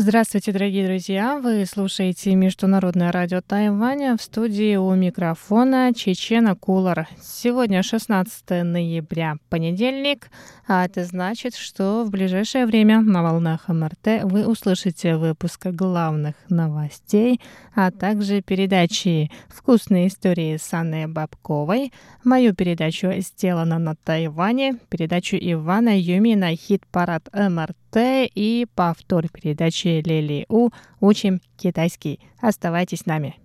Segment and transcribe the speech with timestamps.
[0.00, 1.40] Здравствуйте, дорогие друзья!
[1.40, 7.08] Вы слушаете Международное радио Тайваня в студии у микрофона Чечена Кулар.
[7.20, 10.30] Сегодня 16 ноября, понедельник,
[10.68, 17.40] а это значит, что в ближайшее время на волнах МРТ вы услышите выпуск главных новостей,
[17.80, 21.92] а также передачи «Вкусные истории» с Анной Бабковой,
[22.24, 30.70] мою передачу «Сделано на Тайване», передачу Ивана Юмина «Хит-парад МРТ» и повтор передачи Лили У
[30.98, 32.18] «Учим китайский».
[32.40, 33.36] Оставайтесь с нами.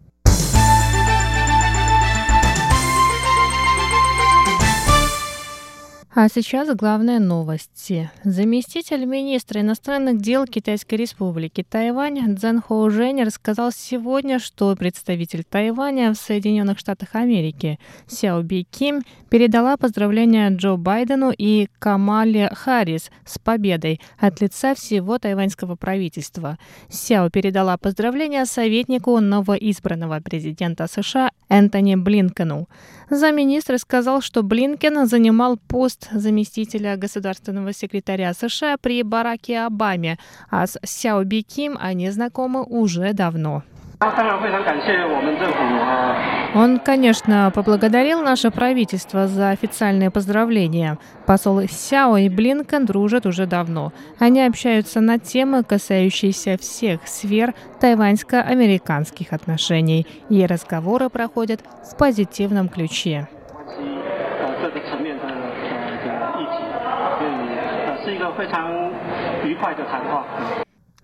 [6.16, 8.12] А сейчас главные новости.
[8.23, 16.13] Заместитель министра иностранных дел Китайской республики Тайвань Цзэн Хоу Жень рассказал сегодня, что представитель Тайваня
[16.13, 23.40] в Соединенных Штатах Америки Сяо Би Ким передала поздравления Джо Байдену и Камале Харрис с
[23.40, 26.59] победой от лица всего тайваньского правительства.
[26.90, 32.70] Сяо передала поздравления советнику новоизбранного президента США Энтони Блинкену.
[33.09, 40.18] Замминистра сказал, что Блинкен занимал пост заместителя государственного секретаря США при Бараке Обаме,
[40.49, 43.63] а с Сяо Би Ким они знакомы уже давно.
[46.55, 50.98] Он, конечно, поблагодарил наше правительство за официальные поздравления.
[51.26, 53.93] Посол Сяо и Блинкен дружат уже давно.
[54.20, 63.29] Они общаются на темы, касающиеся всех сфер тайваньско-американских отношений, и разговоры проходят в позитивном ключе.
[68.03, 68.69] 是一个非常
[69.46, 70.25] 愉快的谈话。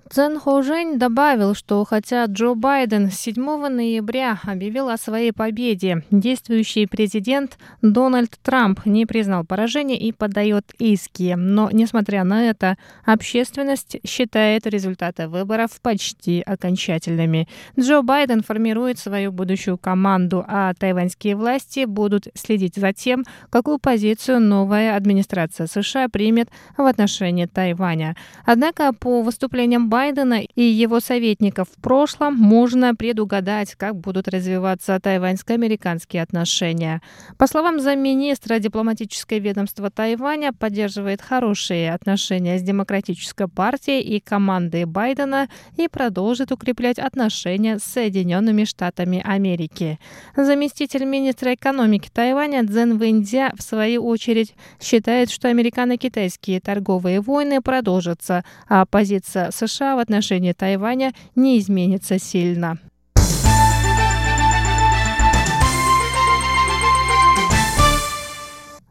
[0.10, 7.60] Цзэн Хоужень добавил, что хотя Джо Байден 7 ноября объявил о своей победе, действующий президент
[7.84, 11.36] Дональд Трамп не признал поражение и подает иски.
[11.38, 17.48] Но, несмотря на это, общественность считает результаты выборов почти окончательными.
[17.80, 24.40] Джо Байден формирует свою будущую команду, а тайваньские власти будут следить за тем, какую позицию
[24.40, 28.16] новая администрация США примет в отношении Тайваня.
[28.44, 34.98] Однако по выступлениям Байдена Байдена и его советников в прошлом можно предугадать, как будут развиваться
[34.98, 37.02] тайваньско-американские отношения.
[37.38, 45.50] По словам замминистра, дипломатическое ведомство Тайваня поддерживает хорошие отношения с Демократической партией и командой Байдена
[45.76, 50.00] и продолжит укреплять отношения с Соединенными Штатами Америки.
[50.34, 58.46] Заместитель министра экономики Тайваня Цзэн Вэньцзя, в свою очередь, считает, что американо-китайские торговые войны продолжатся,
[58.70, 62.80] а позиция США в отношении Тайваня не изменится сильно.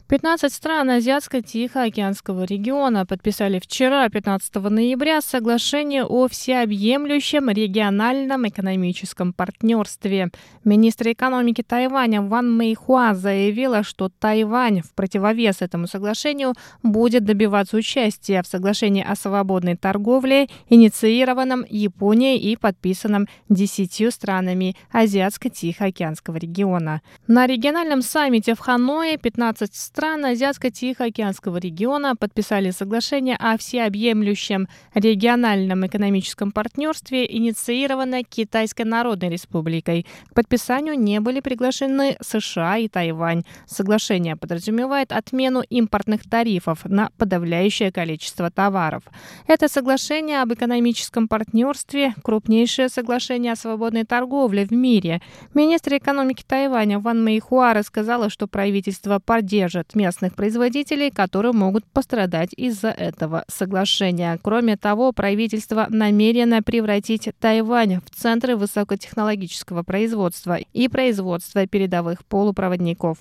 [0.09, 10.31] 15 стран Азиатско-Тихоокеанского региона подписали вчера, 15 ноября, соглашение о всеобъемлющем региональном экономическом партнерстве.
[10.65, 18.43] Министр экономики Тайваня Ван Мэйхуа заявила, что Тайвань в противовес этому соглашению будет добиваться участия
[18.43, 27.03] в соглашении о свободной торговле, инициированном Японией и подписанном десятью странами Азиатско-Тихоокеанского региона.
[27.27, 35.85] На региональном саммите в Ханое 15 стран стран Азиатско-Тихоокеанского региона подписали соглашение о всеобъемлющем региональном
[35.89, 40.07] экономическом партнерстве, инициированное Китайской Народной Республикой.
[40.31, 43.43] К подписанию не были приглашены США и Тайвань.
[43.67, 49.03] Соглашение подразумевает отмену импортных тарифов на подавляющее количество товаров.
[49.49, 55.21] Это соглашение об экономическом партнерстве– крупнейшее соглашение о свободной торговле в мире.
[55.55, 62.89] Министр экономики Тайваня Ван Мэйхуа рассказала, что правительство поддержит местных производителей, которые могут пострадать из-за
[62.89, 64.39] этого соглашения.
[64.43, 73.19] Кроме того, правительство намерено превратить Тайвань в центры высокотехнологического производства и производства передовых полупроводников.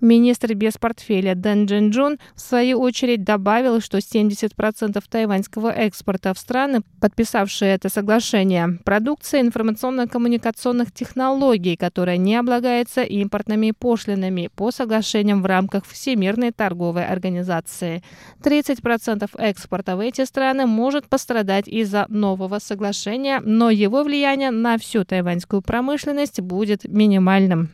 [0.00, 6.82] Министр без портфеля Дэн Джин в свою очередь добавил, что 70% тайваньского экспорта в страны,
[7.00, 15.84] подписавшие это соглашение, продукция информационно-коммуникационных технологий, которая не облагается импортными пошлинами по соглашениям в рамках
[16.08, 18.02] Всемирной торговой организации.
[18.42, 25.04] 30% экспорта в эти страны может пострадать из-за нового соглашения, но его влияние на всю
[25.04, 27.68] тайваньскую промышленность будет минимальным.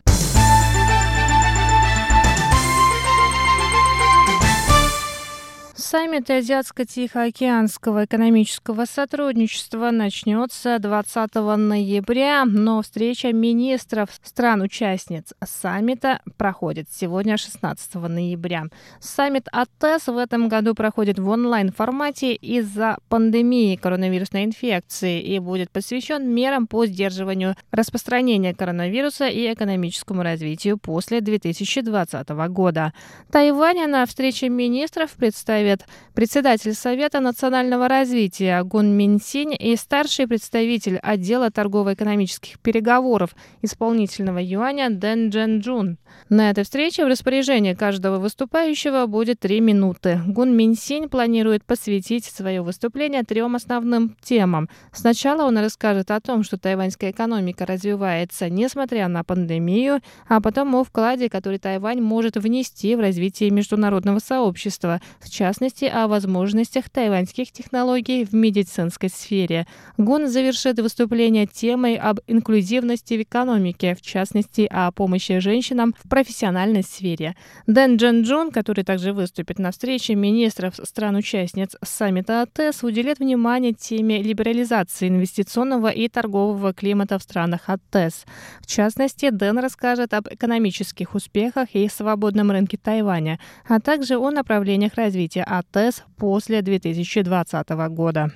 [5.86, 17.96] Саммит Азиатско-Тихоокеанского экономического сотрудничества начнется 20 ноября, но встреча министров стран-участниц саммита проходит сегодня 16
[17.96, 18.64] ноября.
[18.98, 26.26] Саммит АТЭС в этом году проходит в онлайн-формате из-за пандемии коронавирусной инфекции и будет посвящен
[26.26, 32.94] мерам по сдерживанию распространения коронавируса и экономическому развитию после 2020 года.
[33.30, 40.98] Тайвань на встрече министров представит Совет, председатель Совета национального развития Гун Минсинь и старший представитель
[40.98, 45.98] отдела торгово-экономических переговоров исполнительного юаня Дэн Джен Джун.
[46.28, 50.20] На этой встрече в распоряжении каждого выступающего будет три минуты.
[50.26, 54.68] Гун Минсинь планирует посвятить свое выступление трем основным темам.
[54.92, 60.84] Сначала он расскажет о том, что тайваньская экономика развивается несмотря на пандемию, а потом о
[60.84, 67.50] вкладе, который Тайвань может внести в развитие международного сообщества, в частности, частности, о возможностях тайваньских
[67.50, 69.66] технологий в медицинской сфере.
[69.96, 76.82] Гун завершит выступление темой об инклюзивности в экономике, в частности, о помощи женщинам в профессиональной
[76.82, 77.34] сфере.
[77.66, 84.22] Дэн Джен Джун, который также выступит на встрече министров стран-участниц саммита АТЭС, уделит внимание теме
[84.22, 88.26] либерализации инвестиционного и торгового климата в странах АТЭС.
[88.60, 94.94] В частности, Дэн расскажет об экономических успехах и свободном рынке Тайваня, а также о направлениях
[94.94, 98.30] развития АТЭС после 2020 года.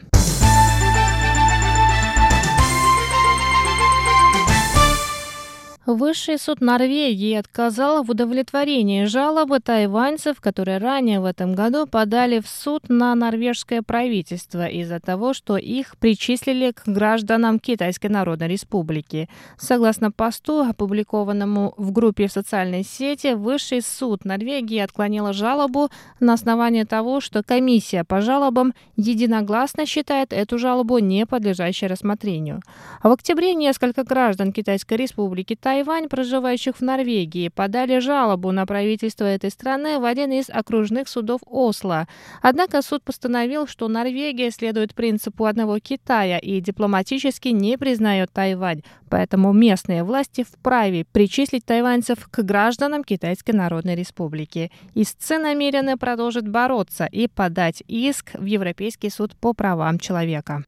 [5.88, 12.46] Высший суд Норвегии отказал в удовлетворении жалобы тайваньцев, которые ранее в этом году подали в
[12.46, 19.30] суд на норвежское правительство из-за того, что их причислили к гражданам Китайской Народной Республики.
[19.56, 25.88] Согласно посту, опубликованному в группе в социальной сети, Высший суд Норвегии отклонил жалобу
[26.20, 32.60] на основании того, что комиссия по жалобам единогласно считает эту жалобу не подлежащей рассмотрению.
[33.00, 38.66] А в октябре несколько граждан Китайской Республики Тайвань Тайвань, проживающих в Норвегии, подали жалобу на
[38.66, 42.08] правительство этой страны в один из окружных судов Осло.
[42.42, 49.52] Однако суд постановил, что Норвегия следует принципу одного Китая и дипломатически не признает Тайвань, поэтому
[49.52, 54.72] местные власти вправе причислить тайваньцев к гражданам Китайской Народной Республики.
[54.96, 60.64] Истцы намерены продолжить бороться и подать иск в Европейский суд по правам человека.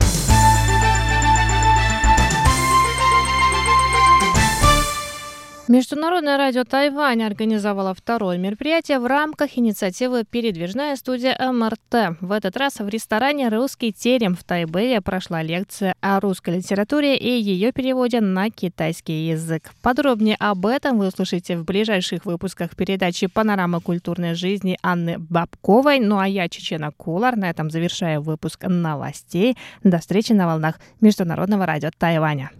[5.70, 12.16] Международное радио Тайвань организовало второе мероприятие в рамках инициативы «Передвижная студия МРТ».
[12.20, 17.40] В этот раз в ресторане «Русский терем» в Тайбэе прошла лекция о русской литературе и
[17.40, 19.70] ее переводе на китайский язык.
[19.80, 26.00] Подробнее об этом вы услышите в ближайших выпусках передачи «Панорама культурной жизни» Анны Бабковой.
[26.00, 29.56] Ну а я, Чечена Кулар, на этом завершаю выпуск новостей.
[29.84, 32.50] До встречи на волнах Международного радио Тайваня.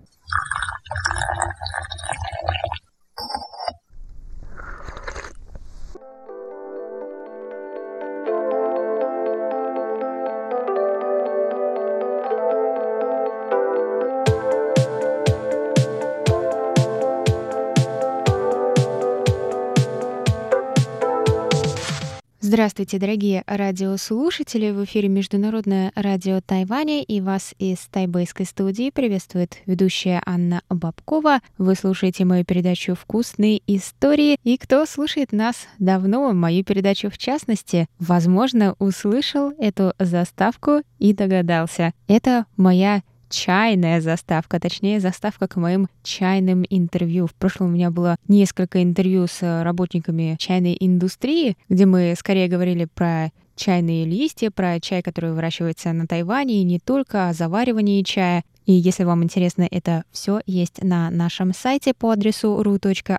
[22.52, 24.72] Здравствуйте, дорогие радиослушатели!
[24.72, 31.42] В эфире Международное радио Тайваня и вас из тайбэйской студии приветствует ведущая Анна Бабкова.
[31.58, 34.36] Вы слушаете мою передачу «Вкусные истории».
[34.42, 41.92] И кто слушает нас давно, мою передачу в частности, возможно, услышал эту заставку и догадался.
[42.08, 47.26] Это моя чайная заставка, точнее заставка к моим чайным интервью.
[47.26, 52.84] В прошлом у меня было несколько интервью с работниками чайной индустрии, где мы скорее говорили
[52.84, 58.42] про чайные листья, про чай, который выращивается на Тайване, и не только о заваривании чая.
[58.66, 63.18] И если вам интересно, это все есть на нашем сайте по адресу ru.rti.org.tw.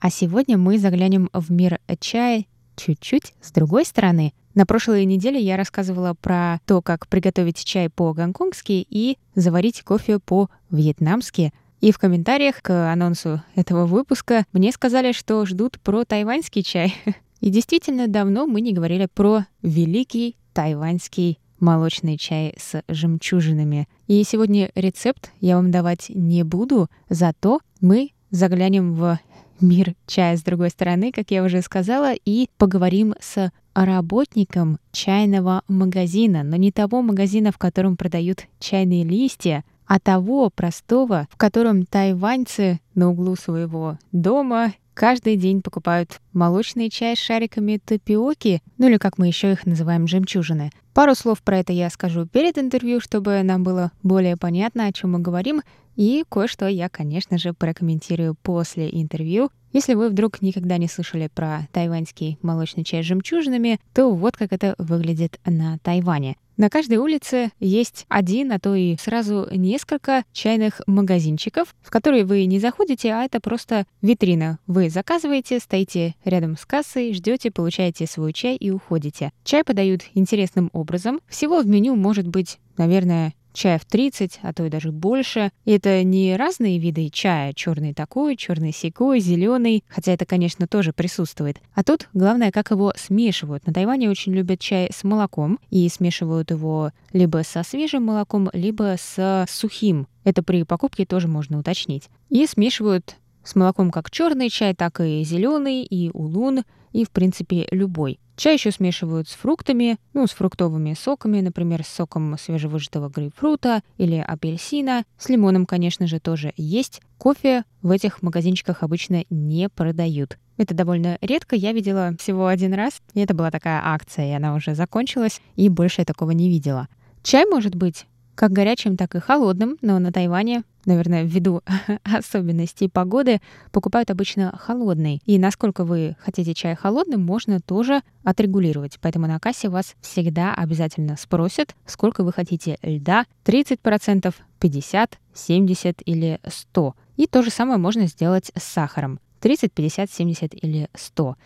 [0.00, 2.44] А сегодня мы заглянем в мир чая
[2.78, 4.32] чуть-чуть с другой стороны.
[4.54, 11.52] На прошлой неделе я рассказывала про то, как приготовить чай по-гонконгски и заварить кофе по-вьетнамски.
[11.80, 16.94] И в комментариях к анонсу этого выпуска мне сказали, что ждут про тайваньский чай.
[17.40, 23.88] И действительно, давно мы не говорили про великий тайваньский молочный чай с жемчужинами.
[24.06, 29.18] И сегодня рецепт я вам давать не буду, зато мы заглянем в
[29.60, 36.42] мир чая с другой стороны, как я уже сказала, и поговорим с работником чайного магазина,
[36.42, 42.80] но не того магазина, в котором продают чайные листья, а того простого, в котором тайваньцы
[42.94, 49.16] на углу своего дома каждый день покупают молочный чай с шариками тапиоки, ну или как
[49.16, 50.72] мы еще их называем, жемчужины.
[50.92, 55.12] Пару слов про это я скажу перед интервью, чтобы нам было более понятно, о чем
[55.12, 55.62] мы говорим,
[55.94, 59.50] и кое-что я, конечно же, прокомментирую после интервью.
[59.72, 64.52] Если вы вдруг никогда не слышали про тайваньский молочный чай с жемчужинами, то вот как
[64.52, 66.36] это выглядит на Тайване.
[66.58, 72.46] На каждой улице есть один, а то и сразу несколько чайных магазинчиков, в которые вы
[72.46, 74.58] не заходите, а это просто витрина.
[74.66, 79.30] Вы заказываете, стоите рядом с кассой, ждете, получаете свой чай и уходите.
[79.44, 81.20] Чай подают интересным образом.
[81.28, 85.50] Всего в меню может быть, наверное, чая в 30, а то и даже больше.
[85.64, 90.92] И это не разные виды чая, черный такой, черный секой, зеленый, хотя это, конечно, тоже
[90.92, 91.58] присутствует.
[91.74, 93.66] А тут главное, как его смешивают.
[93.66, 98.96] На Тайване очень любят чай с молоком и смешивают его либо со свежим молоком, либо
[98.98, 100.06] с сухим.
[100.24, 102.08] Это при покупке тоже можно уточнить.
[102.28, 107.66] И смешивают с молоком как черный чай, так и зеленый, и улун, и, в принципе,
[107.70, 108.18] любой.
[108.36, 114.14] Чай еще смешивают с фруктами, ну, с фруктовыми соками, например, с соком свежевыжатого грейпфрута или
[114.14, 115.02] апельсина.
[115.18, 117.00] С лимоном, конечно же, тоже есть.
[117.18, 120.38] Кофе в этих магазинчиках обычно не продают.
[120.56, 121.56] Это довольно редко.
[121.56, 125.68] Я видела всего один раз, и это была такая акция, и она уже закончилась, и
[125.68, 126.86] больше я такого не видела.
[127.24, 128.06] Чай может быть
[128.38, 131.60] как горячим, так и холодным, но на Тайване наверное, ввиду
[132.04, 133.40] особенностей погоды,
[133.72, 135.20] покупают обычно холодный.
[135.26, 138.98] И насколько вы хотите чай холодным, можно тоже отрегулировать.
[139.02, 146.40] Поэтому на кассе вас всегда обязательно спросят, сколько вы хотите льда, 30%, 50, 70 или
[146.46, 146.94] 100.
[147.16, 149.20] И то же самое можно сделать с сахаром.
[149.40, 151.36] 30, 50, 70 или 100.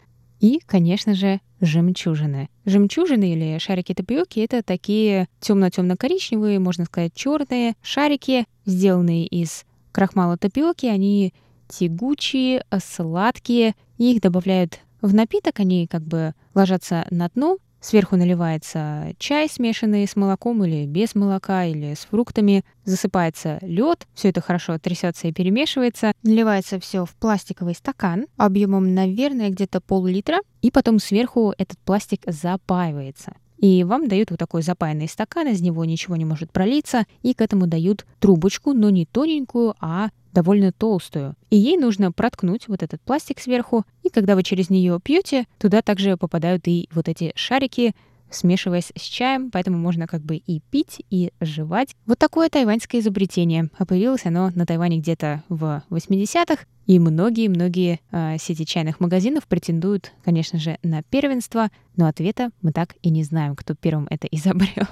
[0.42, 2.50] И, конечно же, жемчужины.
[2.64, 10.86] Жемчужины или шарики тапиоки— это такие темно-темно-коричневые, можно сказать, черные шарики, сделанные из крахмала тапиоки.
[10.86, 11.32] Они
[11.68, 13.76] тягучие, сладкие.
[13.98, 20.14] Их добавляют в напиток, они как бы ложатся на дно, Сверху наливается чай, смешанный с
[20.14, 22.64] молоком или без молока, или с фруктами.
[22.84, 26.12] Засыпается лед, все это хорошо трясется и перемешивается.
[26.22, 30.38] Наливается все в пластиковый стакан объемом, наверное, где-то пол-литра.
[30.62, 33.34] И потом сверху этот пластик запаивается.
[33.58, 37.40] И вам дают вот такой запаянный стакан, из него ничего не может пролиться, и к
[37.40, 41.34] этому дают трубочку, но не тоненькую, а довольно толстую.
[41.50, 45.82] И ей нужно проткнуть вот этот пластик сверху, и когда вы через нее пьете, туда
[45.82, 47.94] также попадают и вот эти шарики,
[48.34, 51.94] смешиваясь с чаем, поэтому можно как бы и пить, и жевать.
[52.06, 53.68] Вот такое тайваньское изобретение.
[53.78, 60.12] А появилось оно на Тайване где-то в 80-х, и многие-многие э, сети чайных магазинов претендуют,
[60.24, 64.88] конечно же, на первенство, но ответа мы так и не знаем, кто первым это изобрел.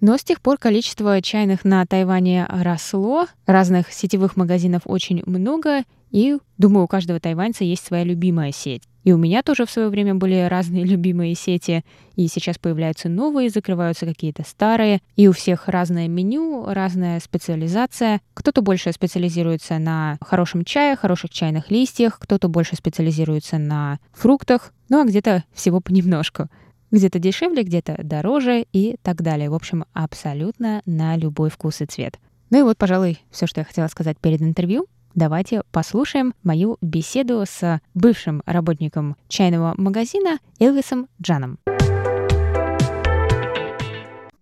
[0.00, 6.38] Но с тех пор количество чайных на Тайване росло, разных сетевых магазинов очень много, и,
[6.58, 8.82] думаю, у каждого тайваньца есть своя любимая сеть.
[9.04, 11.84] И у меня тоже в свое время были разные любимые сети,
[12.16, 18.20] и сейчас появляются новые, закрываются какие-то старые, и у всех разное меню, разная специализация.
[18.34, 25.00] Кто-то больше специализируется на хорошем чае, хороших чайных листьях, кто-то больше специализируется на фруктах, ну
[25.00, 26.48] а где-то всего понемножку
[26.91, 29.49] Где-то дешевле, где-то дороже и так далее.
[29.49, 32.19] В общем, абсолютно на любой вкус и цвет.
[32.49, 34.85] Ну и вот, пожалуй, все, что я хотела сказать перед интервью.
[35.15, 41.57] Давайте послушаем мою беседу с бывшим работником чайного магазина Элвисом Джаном.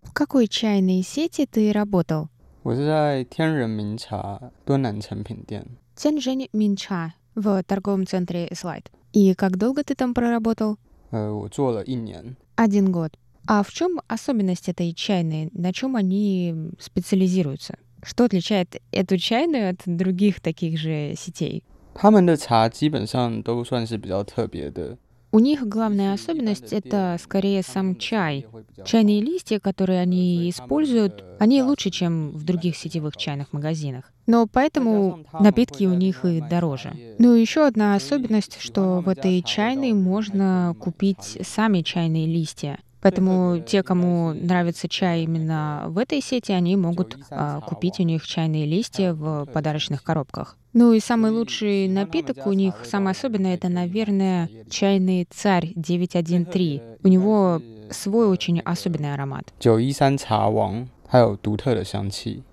[0.02, 2.30] В какой чайной сети ты работал?
[2.64, 5.66] 我是在天人茗茶敦南成品店。
[5.96, 8.90] Тяньжэнь Минча в торговом центре Слайд.
[9.12, 10.78] И как долго ты там проработал?
[11.12, 12.36] 呃，我做了一年。
[12.56, 13.18] Один год.
[13.46, 15.50] А в чем особенность этой чайной?
[15.54, 17.78] На чем они специализируются?
[18.02, 21.64] Что отличает эту чайную от других таких же сетей?
[21.94, 24.98] 他们的茶基本上都算是比较特别的。
[25.31, 28.47] у них главная особенность— это скорее сам чай.
[28.85, 34.11] Чайные листья, которые они используют, они лучше, чем в других сетевых чайных магазинах.
[34.27, 36.93] Но поэтому напитки у них и дороже.
[37.19, 42.79] Ну и еще одна особенность, что в этой чайной можно купить сами чайные листья.
[43.04, 48.26] Поэтому те, кому нравится чай именно в этой сети, они могут а, купить у них
[48.26, 50.58] чайные листья в подарочных коробках.
[50.72, 56.82] Ну и самый лучший напиток у них, самое особенное, это, наверное, чайный царь 913.
[57.04, 59.52] У него свой очень особенный аромат.
[59.60, 62.44] 九一三茶王，还有独特的香气。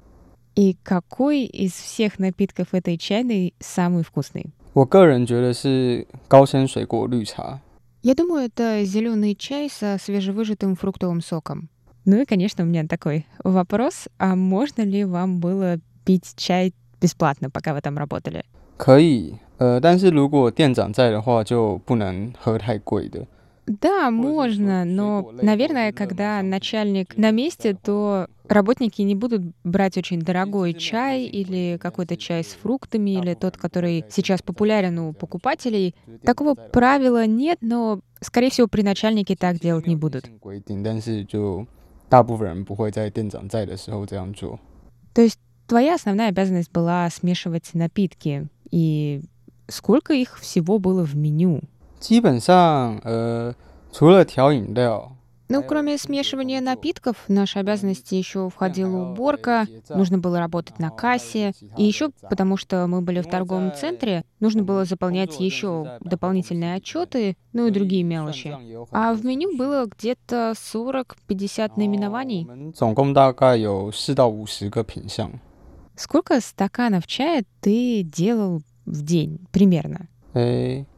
[0.57, 4.51] И какой из всех напитков этой чайной самый вкусный?
[4.73, 7.61] 我个人觉得是高鲜水果绿茶。
[8.05, 11.69] Я думаю, это зеленый чай со свежевыжатым фруктовым соком.
[12.07, 14.09] Ну и, конечно, у меня такой вопрос.
[14.19, 18.45] А можно ли вам было пить чай бесплатно, пока вы там работали?
[18.79, 23.27] 可以， 呃，但是如果店长在的话，就不能喝太贵的。
[23.68, 30.74] да, можно, но, наверное, когда начальник на месте, то работники не будут брать очень дорогой
[30.74, 35.96] чай или какой-то чай с фруктами или тот, который сейчас популярен у покупателей.
[36.24, 40.30] Такого правила нет, но, скорее всего, при начальнике так делать не будут.
[45.14, 49.22] То есть твоя основная обязанность была смешивать напитки, и
[49.68, 51.62] сколько их всего было в меню?
[52.05, 53.55] 基本上，呃，
[53.93, 55.13] 除了调饮料，
[55.53, 61.55] Ну, кроме смешивания напитков, в наши обязанности еще входила уборка, нужно было работать на кассе,
[61.77, 67.37] и еще, потому что мы были в торговом центре, нужно было заполнять еще дополнительные отчеты,
[67.53, 68.57] ну и другие мелочи.
[68.93, 72.47] А в меню было где-то 40-50 我 наименований.
[72.47, 75.33] 们总共大概有四到五十个品项。
[75.97, 80.07] Сколько стаканов чая ты делал в день примерно?
[80.35, 80.94] 诶，如果是平日的话，大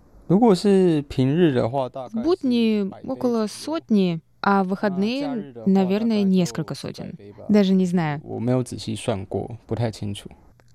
[2.14, 7.18] Будни около сотни, а выходные, наверное, несколько сотен.
[7.50, 8.22] Даже не знаю.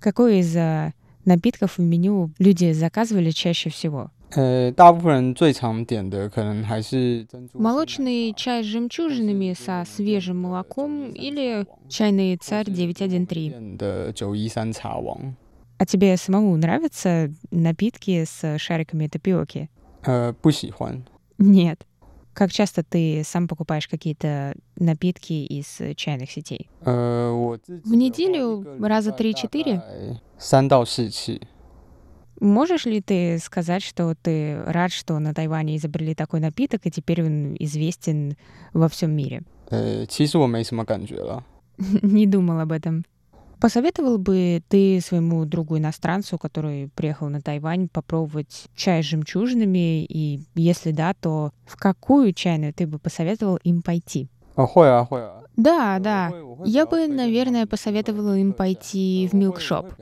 [0.01, 0.93] Какой из э,
[1.25, 4.11] напитков в меню люди заказывали чаще всего?
[7.53, 13.79] Молочный чай с жемчужинами со свежим молоком или чайный царь 913.
[15.83, 19.69] А тебе самому нравятся напитки с шариками тапиоки?
[20.07, 20.33] Э,
[21.39, 21.85] Нет.
[22.35, 26.71] Как часто ты сам покупаешь какие-то напитки из чайных сетей?
[27.67, 29.83] В неделю раза три-четыре.
[32.39, 37.25] Можешь ли ты сказать, что ты рад, что на Тайване изобрели такой напиток, и теперь
[37.25, 38.37] он известен
[38.73, 39.43] во всем мире?
[42.03, 43.05] Не думал об этом.
[43.63, 50.05] Посоветовал бы ты своему другу иностранцу, который приехал на Тайвань, попробовать чай с жемчужинами?
[50.05, 54.29] И если да, то в какую чайную ты бы посоветовал им пойти?
[55.57, 56.33] Да, да.
[56.65, 59.93] Я бы, наверное, посоветовала им пойти в милкшоп.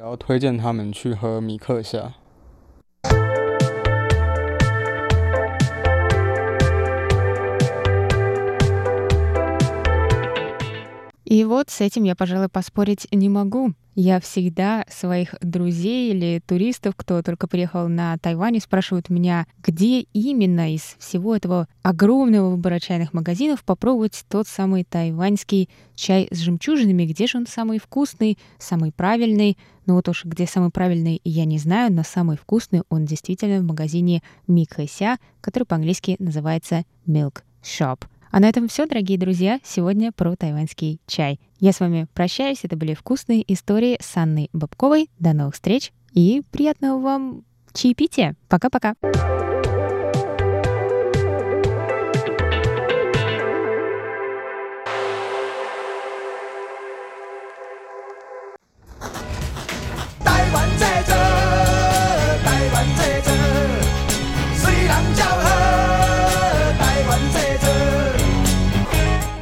[11.30, 13.72] И вот с этим я, пожалуй, поспорить не могу.
[13.94, 20.74] Я всегда своих друзей или туристов, кто только приехал на Тайвань, спрашивают меня, где именно
[20.74, 27.28] из всего этого огромного выбора чайных магазинов попробовать тот самый тайваньский чай с жемчужинами, где
[27.28, 29.56] же он самый вкусный, самый правильный.
[29.86, 33.64] Ну вот уж где самый правильный, я не знаю, но самый вкусный он действительно в
[33.64, 38.00] магазине Микхэся, который по-английски называется Milk Shop.
[38.30, 39.58] А на этом все, дорогие друзья.
[39.64, 41.40] Сегодня про тайваньский чай.
[41.58, 42.60] Я с вами прощаюсь.
[42.62, 45.10] Это были вкусные истории с Анной Бабковой.
[45.18, 48.36] До новых встреч и приятного вам чаепития.
[48.48, 48.94] Пока-пока.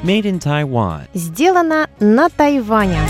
[0.08, 1.02] Made in Taiwan.
[1.12, 3.00] Сделано на Тайване.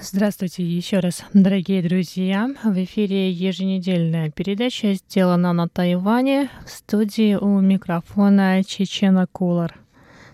[0.00, 2.48] Здравствуйте еще раз, дорогие друзья.
[2.62, 9.74] В эфире еженедельная передача «Сделана на Тайване» в студии у микрофона Чечена Кулар.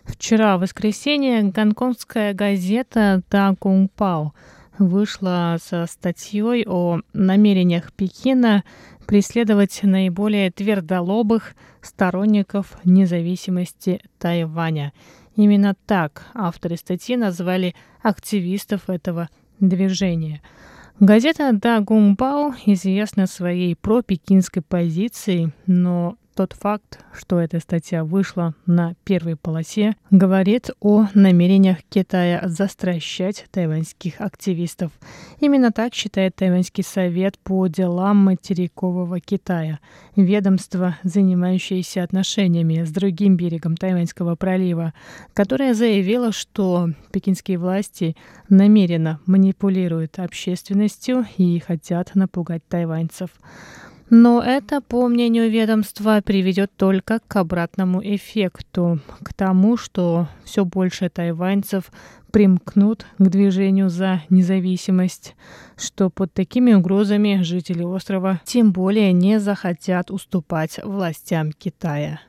[0.05, 4.35] Вчера, в воскресенье, гонконгская газета «Да Гунгпао»
[4.79, 8.63] вышла со статьей о намерениях Пекина
[9.07, 14.93] преследовать наиболее твердолобых сторонников независимости Тайваня.
[15.37, 19.29] Именно так авторы статьи назвали активистов этого
[19.61, 20.43] движения.
[20.99, 28.95] Газета «Да Гунгбао» известна своей пропекинской позицией, но тот факт, что эта статья вышла на
[29.05, 34.93] первой полосе, говорит о намерениях Китая застращать тайваньских активистов.
[35.41, 39.79] Именно так считает Тайваньский совет по делам материкового Китая,
[40.15, 44.93] ведомство, занимающееся отношениями с другим берегом Тайваньского пролива,
[45.33, 48.15] которое заявило, что пекинские власти
[48.51, 53.31] намеренно манипулируют общественностью и хотят напугать тайваньцев.
[54.09, 61.09] Но это, по мнению ведомства, приведет только к обратному эффекту, к тому, что все больше
[61.09, 61.91] тайваньцев
[62.31, 65.35] примкнут к движению за независимость,
[65.77, 72.21] что под такими угрозами жители острова тем более не захотят уступать властям Китая.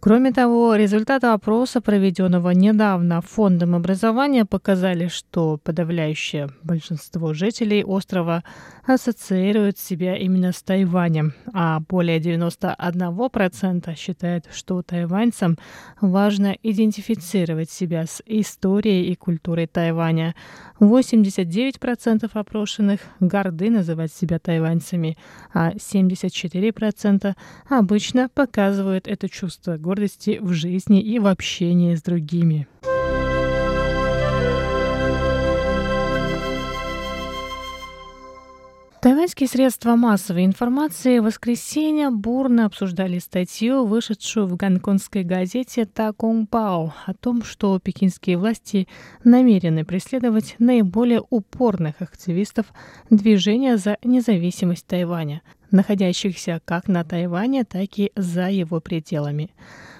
[0.00, 8.44] Кроме того, результаты опроса, проведенного недавно Фондом образования, показали, что подавляющее большинство жителей острова
[8.86, 15.58] ассоциируют себя именно с Тайванем, а более 91% считают, что тайваньцам
[16.00, 20.36] важно идентифицировать себя с историей и культурой Тайваня.
[20.80, 25.16] 89% опрошенных горды называть себя тайваньцами,
[25.52, 27.34] а 74%
[27.68, 32.68] обычно показывают это чувство гордости в жизни и в общении с другими.
[39.00, 47.14] Тайваньские средства массовой информации в воскресенье бурно обсуждали статью, вышедшую в гонконгской газете «Таконгпао» о
[47.14, 48.88] том, что пекинские власти
[49.24, 52.66] намерены преследовать наиболее упорных активистов
[53.08, 59.50] движения за независимость Тайваня, находящихся как на Тайване, так и за его пределами.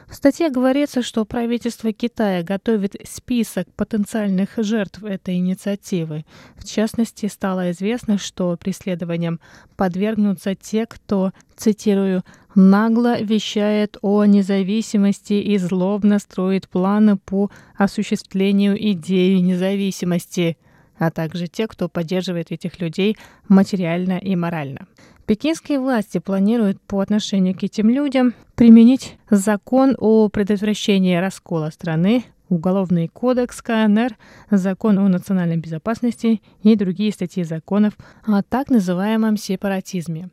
[0.09, 6.25] В статье говорится, что правительство Китая готовит список потенциальных жертв этой инициативы.
[6.57, 9.39] В частности, стало известно, что преследованиям
[9.77, 19.37] подвергнутся те, кто, цитирую, нагло вещает о независимости и злобно строит планы по осуществлению идеи
[19.37, 20.57] независимости,
[20.99, 24.87] а также те, кто поддерживает этих людей материально и морально.
[25.29, 33.09] Пекинские власти планируют по отношению к этим людям применить закон о предотвращении раскола страны, Уголовный
[33.09, 34.17] кодекс КНР,
[34.51, 37.93] Закон о национальной безопасности и другие статьи законов
[38.27, 40.31] о так называемом сепаратизме.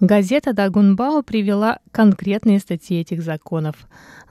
[0.00, 3.76] Газета Дагунбао привела конкретные статьи этих законов.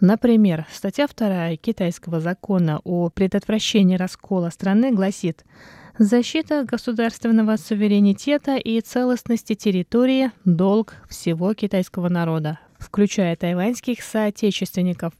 [0.02, 5.46] Например, статья 2 китайского закона о предотвращении раскола страны гласит–
[6.00, 15.14] Защита государственного суверенитета и целостности территории– долг всего китайского народа, включая тайваньских соотечественников.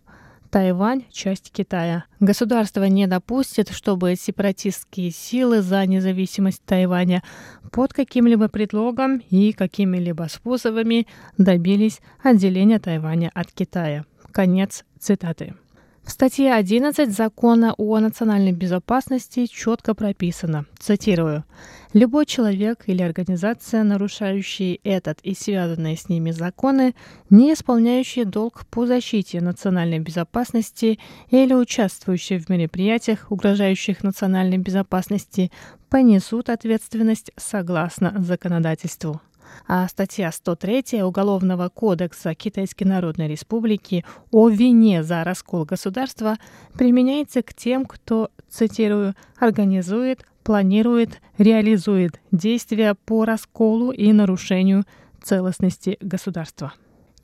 [0.52, 2.06] Тайвань– часть Китая.
[2.20, 7.24] Государство не допустит, чтобы сепаратистские силы за независимость Тайваня
[7.72, 11.08] под каким-либо предлогом и какими-либо способами
[11.40, 14.06] добились отделения Тайваня от Китая.
[14.32, 15.56] Конец цитаты.
[16.08, 21.44] В статье 11 Закона о национальной безопасности четко прописано, цитирую,
[21.92, 26.96] «Любой человек или организация, нарушающие этот и связанные с ними законы,
[27.30, 30.98] не исполняющие долг по защите национальной безопасности
[31.30, 35.52] или участвующие в мероприятиях, угрожающих национальной безопасности,
[35.90, 39.20] понесут ответственность согласно законодательству».
[39.68, 46.38] А статья 103 Уголовного кодекса Китайской Народной Республики о вине за раскол государства
[46.74, 54.86] применяется к тем, кто, цитирую, организует, планирует, реализует действия по расколу и нарушению
[55.22, 56.74] целостности государства.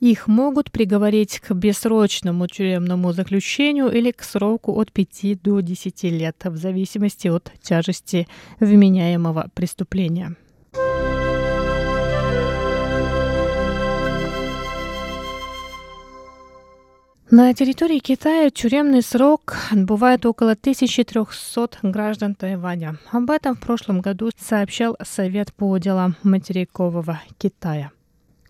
[0.00, 6.36] Их могут приговорить к бессрочному тюремному заключению или к сроку от 5 до 10 лет,
[6.44, 8.28] в зависимости от тяжести
[8.60, 10.36] вменяемого преступления.
[17.36, 23.00] На территории Китая тюремный срок отбывает около 1300 граждан Тайваня.
[23.10, 27.90] Об этом в прошлом году сообщал Совет по делам материкового Китая.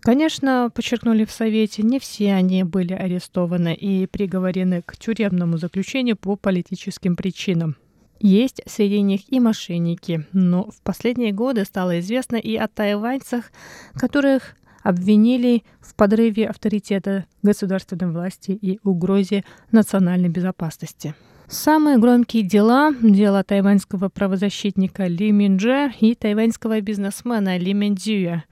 [0.01, 6.35] Конечно, подчеркнули в Совете, не все они были арестованы и приговорены к тюремному заключению по
[6.35, 7.77] политическим причинам.
[8.19, 13.51] Есть среди них и мошенники, но в последние годы стало известно и о тайваньцах,
[13.95, 21.15] которых обвинили в подрыве авторитета государственной власти и угрозе национальной безопасности.
[21.47, 28.45] Самые громкие дела– дело тайваньского правозащитника Ли Миндже и тайваньского бизнесмена Ли Миндзюя.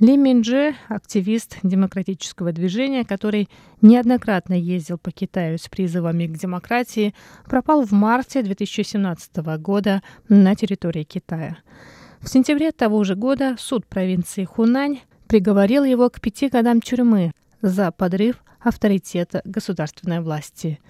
[0.00, 3.50] Ли Миндже– активист демократического движения, который
[3.82, 11.04] неоднократно ездил по Китаю с призывами к демократии, пропал в марте 2017 года на территории
[11.04, 11.58] Китая.
[12.22, 17.32] В сентябре того же года суд провинции Хунань приговорил его к пяти годам тюрьмы
[17.62, 20.80] за подрыв авторитета государственной власти.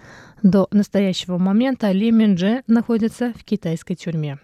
[0.42, 4.38] До настоящего момента Ли Миндже находится в китайской тюрьме.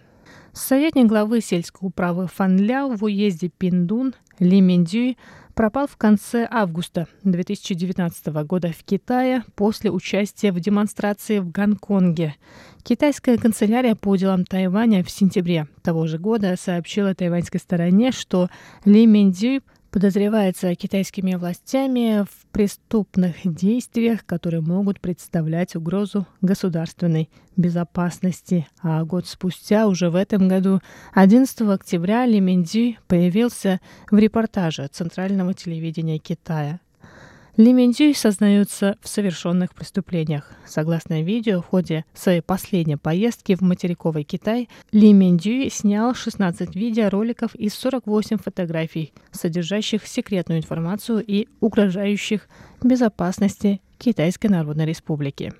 [0.52, 5.16] Советник главы сельской управы Фан Ляо в уезде Пиндун Ли Миндюй
[5.54, 12.34] пропал в конце августа 2019 года в Китае после участия в демонстрации в Гонконге.
[12.82, 18.48] Китайская канцелярия по делам Тайваня в сентябре того же года сообщила тайваньской стороне, что
[18.84, 28.66] Ли Миндюй подозревается китайскими властями в преступных действиях, которые могут представлять угрозу государственной безопасности.
[28.82, 30.80] А год спустя, уже в этом году,
[31.14, 36.80] 11 октября Ли Минди появился в репортаже Центрального телевидения Китая.
[37.60, 40.50] Ли Миндзюй сознается в совершенных преступлениях.
[40.64, 47.54] Согласно видео, в ходе своей последней поездки в материковый Китай Ли Миндзюй снял 16 видеороликов
[47.54, 52.48] и 48 фотографий, содержащих секретную информацию и угрожающих
[52.82, 55.52] безопасности Китайской Народной Республики.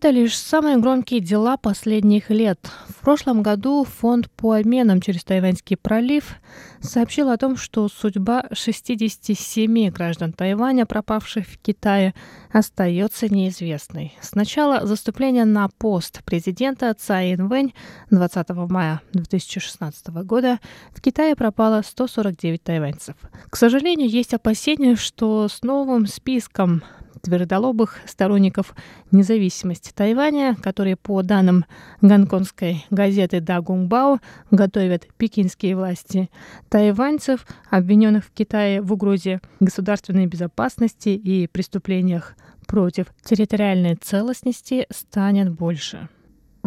[0.00, 2.70] Это лишь самые громкие дела последних лет.
[2.88, 6.36] В прошлом году Фонд по обменам через Тайваньский пролив
[6.80, 12.14] сообщил о том, что судьба 67 граждан Тайваня, пропавших в Китае,
[12.52, 14.14] остается неизвестной.
[14.20, 17.74] С начала заступления на пост президента Цай Инвэнь
[18.12, 20.60] 20 мая 2016 года
[20.94, 23.16] в Китае пропало 149 тайваньцев.
[23.50, 26.84] К сожалению, есть опасения, что с новым списком
[27.18, 28.74] твердолобых сторонников
[29.10, 31.64] независимости Тайваня, которые, по данным
[32.00, 36.30] гонконгской газеты «Да Гунгбао», готовят пекинские власти
[36.68, 42.34] тайваньцев, обвиненных в Китае в угрозе государственной безопасности и преступлениях
[42.66, 46.08] против территориальной целостности, станет больше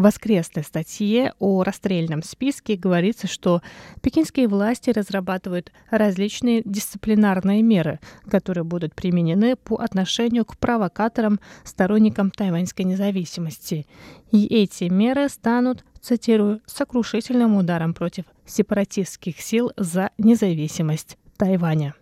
[0.01, 3.61] воскресной статье о расстрельном списке говорится, что
[4.01, 12.85] пекинские власти разрабатывают различные дисциплинарные меры, которые будут применены по отношению к провокаторам, сторонникам тайваньской
[12.85, 13.87] независимости.
[14.31, 21.95] И эти меры станут, цитирую, сокрушительным ударом против сепаратистских сил за независимость Тайваня.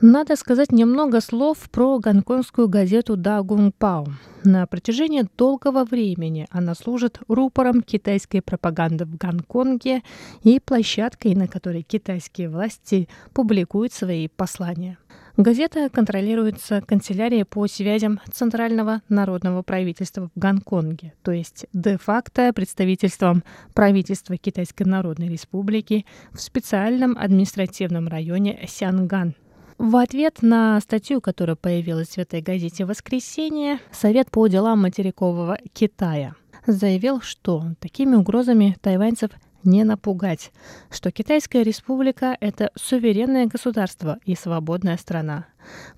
[0.00, 4.06] Надо сказать немного слов про гонконгскую газету «Да Гунпао».
[4.44, 10.02] На протяжении долгого времени она служит рупором китайской пропаганды в Гонконге
[10.44, 14.98] и площадкой, на которой китайские власти публикуют свои послания.
[15.36, 23.42] Газета контролируется канцелярией по связям Центрального народного правительства в Гонконге, то есть де-факто представительством
[23.74, 29.34] правительства Китайской Народной Республики в специальном административном районе Сянган–
[29.78, 35.58] в ответ на статью, которая появилась в этой газете в воскресенье, Совет по делам материкового
[35.72, 36.34] Китая
[36.66, 39.30] заявил, что такими угрозами тайваньцев
[39.64, 40.52] не напугать,
[40.90, 45.46] что Китайская республика– это суверенное государство и свободная страна.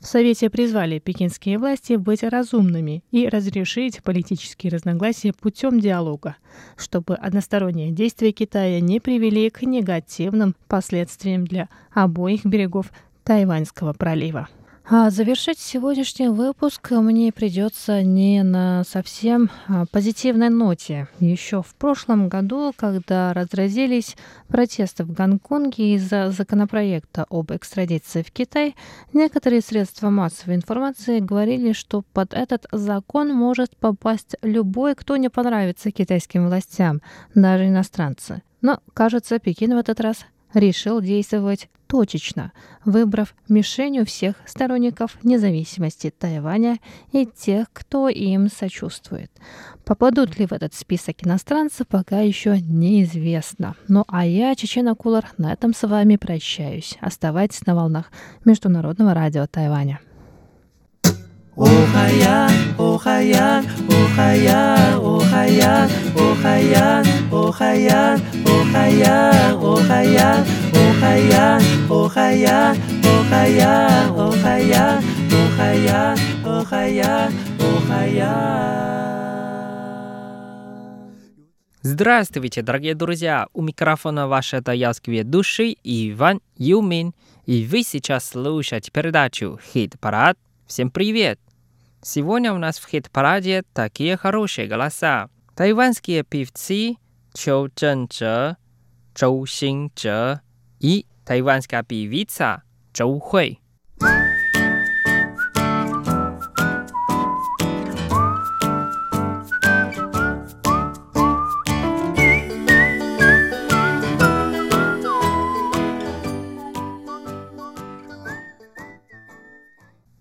[0.01, 6.37] В Совете призвали пекинские власти быть разумными и разрешить политические разногласия путем диалога,
[6.77, 12.90] чтобы односторонние действия Китая не привели к негативным последствиям для обоих берегов
[13.31, 14.49] Тайваньского пролива.
[14.85, 21.07] А завершить сегодняшний выпуск мне придется не на совсем а, позитивной ноте.
[21.21, 24.16] Еще в прошлом году, когда разразились
[24.49, 28.75] протесты в Гонконге из-за законопроекта об экстрадиции в Китай,
[29.12, 35.93] некоторые средства массовой информации говорили, что под этот закон может попасть любой, кто не понравится
[35.93, 37.01] китайским властям,
[37.37, 38.43] даже иностранцы.
[38.61, 42.53] Но, кажется, Пекин в этот раз решил действовать точечно,
[42.85, 46.79] выбрав мишенью всех сторонников независимости Тайваня
[47.11, 49.31] и тех, кто им сочувствует.
[49.85, 53.75] Попадут ли в этот список иностранцы, пока еще неизвестно.
[53.89, 56.97] Ну а я, Чечена Кулар, на этом с вами прощаюсь.
[57.01, 58.13] Оставайтесь на волнах
[58.45, 60.01] Международного радио Тайваня.
[81.83, 83.47] Здравствуйте, дорогие друзья!
[83.53, 87.13] У микрофона ваша таялский души Иван Юмин,
[87.47, 90.39] и вы сейчас слушаете передачу «Хит-парад».
[90.71, 91.41] Всем привет!
[92.01, 95.29] Сегодня у нас в хит-параде такие хорошие голоса.
[95.57, 96.95] Тайванские певцы
[97.35, 98.55] Чоу Чжэнчжэ,
[99.13, 100.39] Чоу Синчжэ
[100.79, 103.59] и тайванская певица Чоу Хуэй.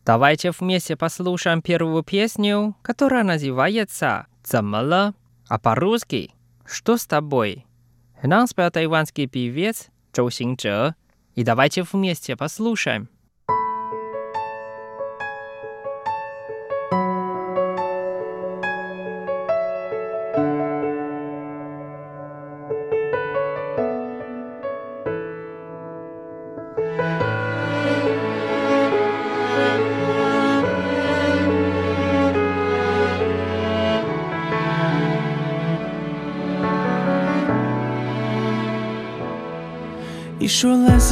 [0.10, 5.14] Давайте вместе послушаем первую песню, которая называется «Замало»,
[5.48, 6.32] а по-русски
[6.66, 7.68] «Что с тобой?».
[8.24, 10.96] Нам спел тайванский певец Чжоу Синчжэ,
[11.36, 13.08] и давайте вместе послушаем.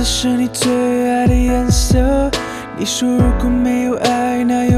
[0.10, 0.72] 是你最
[1.12, 2.32] 爱的颜色
[2.78, 4.77] 你说如果没有爱那又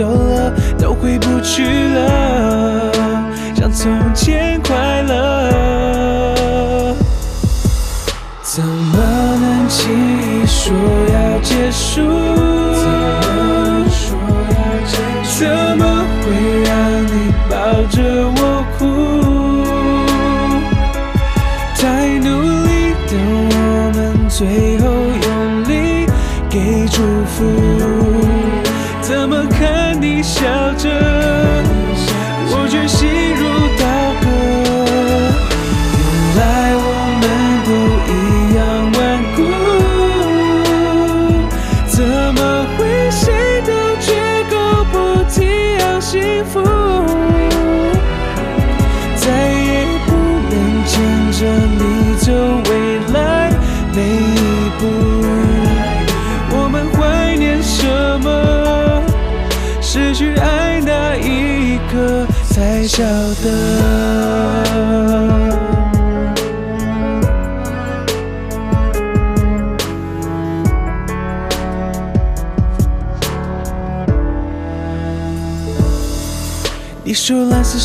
[0.00, 2.90] 走了都回不去了。
[3.54, 4.99] 像从前快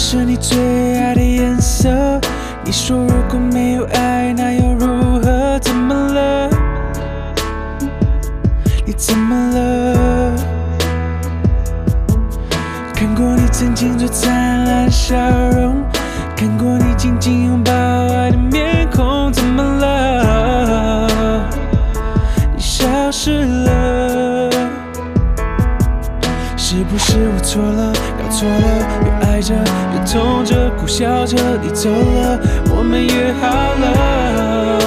[0.08, 1.89] 是你最爱的颜色。
[2.63, 5.58] 你说如果没有爱，那又如何？
[5.60, 6.48] 怎么了？
[8.86, 10.36] 你怎么了？
[12.94, 14.32] 看过你曾经最灿
[14.65, 15.15] 烂的笑
[15.50, 15.84] 容，
[16.36, 19.34] 看过你紧紧拥抱爱的面孔。
[19.34, 21.50] 怎么了？
[22.56, 24.52] 你消失了。
[26.56, 27.91] 是不是我错了？
[28.22, 29.14] 搞错了。
[29.36, 32.39] 爱着又痛着苦笑着你走了
[32.74, 34.85] 我们约好了。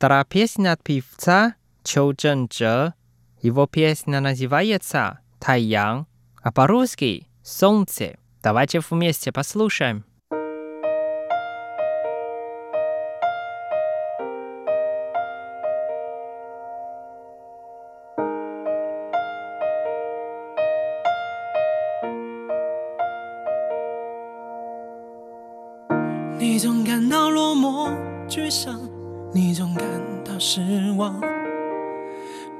[0.00, 2.48] Вторая песня от певца Чоу Чжэн
[3.42, 6.06] Его песня называется «Тайян»,
[6.42, 8.16] а по-русски «Солнце».
[8.42, 10.06] Давайте вместе послушаем.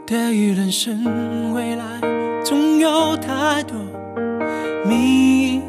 [0.07, 1.85] 对于人生未来
[2.45, 3.77] 总有太多
[4.87, 5.63] 迷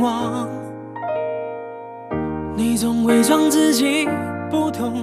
[0.00, 0.46] 惘
[2.56, 4.08] 你总伪装自己
[4.50, 4.94] 不痛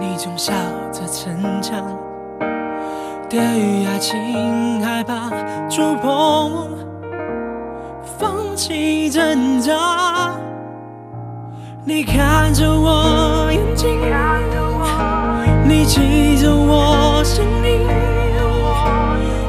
[0.00, 0.52] 你总笑
[0.92, 1.84] 着逞强。
[3.28, 5.30] 对于爱情害怕
[5.68, 6.68] 触碰
[8.18, 10.34] 放弃挣扎。
[11.84, 13.98] 你看着我眼睛
[15.64, 17.78] 你记着我，心里，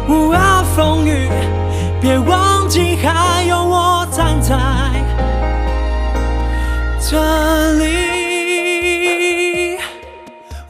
[0.08, 1.30] 无啊风雨，
[2.00, 4.56] 别忘记还有我站在
[7.00, 7.18] 这
[7.74, 7.86] 里，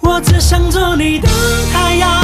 [0.02, 1.28] 我只想做你的
[1.72, 2.23] 太阳。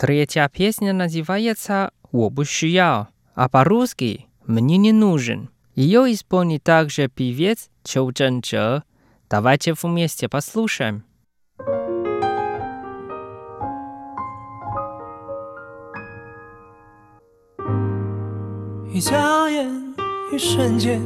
[0.00, 2.32] Третья песня называется «Wo
[3.34, 5.50] а по-русски «Мне не нужен».
[5.74, 8.82] Ее исполнит также певец Чоу Чжэн Чжэ.
[9.28, 11.04] Давайте вместе послушаем.
[18.90, 19.94] 一眨眼，
[20.32, 21.02] 一瞬间，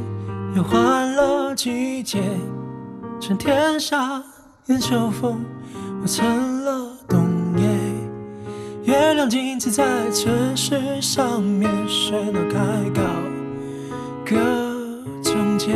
[0.55, 2.23] 又换了季节。
[3.19, 4.23] 趁天下
[4.67, 5.43] 烟秋风，
[6.01, 7.34] 我成了冬。
[8.85, 12.59] 月亮镜子在城市上面喧闹开
[12.93, 13.01] 搞
[14.23, 14.35] 各
[15.23, 15.71] 种节，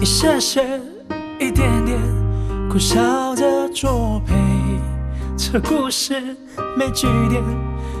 [0.00, 0.80] 一些些，
[1.38, 1.96] 一点点，
[2.68, 3.00] 苦笑
[3.36, 4.34] 着作陪。
[5.36, 6.20] 这故事
[6.76, 7.40] 没句点，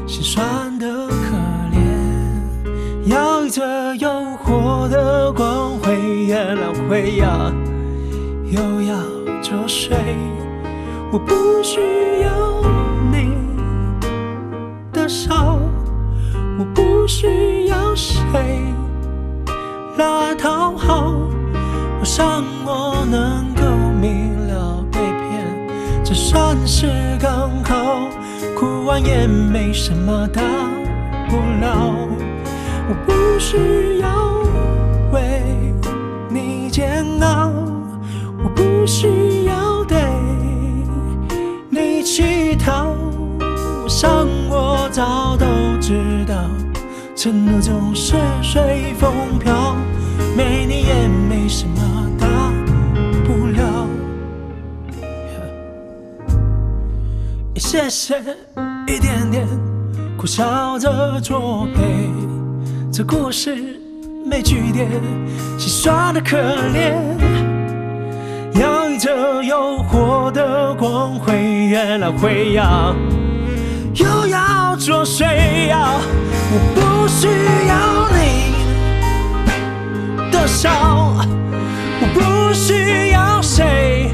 [0.08, 1.36] 心酸的可
[1.72, 3.10] 怜。
[3.10, 4.08] 摇曳着诱
[4.44, 5.94] 惑的光辉，
[6.26, 7.52] 月亮会呀
[8.50, 8.96] 又要
[9.40, 9.96] 着睡。
[11.12, 11.78] 我不需
[12.22, 12.62] 要
[13.12, 13.36] 你
[14.94, 15.60] 的手
[16.58, 18.40] 我不需要谁
[19.98, 21.12] 来讨好
[22.00, 23.62] 我想我能够
[24.00, 26.86] 明了被骗这算是
[27.20, 28.08] 刚好
[28.58, 30.40] 哭完也没什么大。
[31.28, 32.08] 不了
[32.88, 34.42] 我不需要
[35.12, 35.42] 为
[36.30, 37.52] 你煎熬
[38.42, 39.98] 我不需要对
[42.14, 42.94] 乞讨。
[43.82, 44.10] 我想
[44.50, 45.46] 我早都
[45.80, 46.34] 知道，
[47.16, 49.74] 承诺总是随风飘，
[50.36, 52.26] 没你也没什么大
[53.24, 53.88] 不了。
[57.54, 58.20] 一些些，
[58.86, 59.48] 一点点，
[60.18, 62.10] 苦笑着作陪。
[62.92, 63.80] 这故事
[64.26, 64.86] 没句点，
[65.56, 67.21] 心酸的可怜。
[68.92, 71.34] 洋溢着诱惑的光辉，
[71.66, 72.94] 越来会要，
[73.94, 75.24] 又要作祟
[75.68, 75.94] 呀。
[76.50, 77.26] 我不需
[77.68, 78.52] 要你
[80.30, 80.70] 的笑，
[82.00, 84.12] 我不需要谁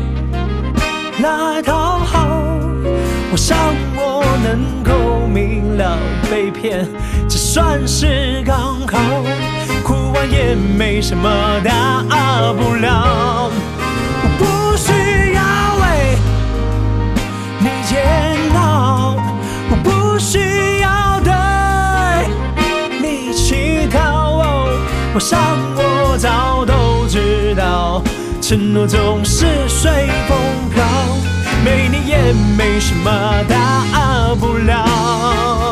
[1.23, 2.29] 来讨好。
[3.33, 3.59] 我想
[3.97, 5.99] 我能够明了
[6.31, 6.87] 被骗，
[7.29, 8.99] 这算是刚好。
[9.83, 11.29] 哭完也没什么
[11.65, 13.51] 大不了。
[25.29, 25.39] 我想
[25.77, 28.03] 我早都知道，
[28.41, 30.39] 承诺总是随风
[30.73, 30.83] 飘。
[31.63, 33.11] 没你也没什么
[33.47, 35.68] 大不了。